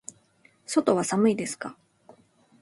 [0.65, 1.77] 外は寒いですか。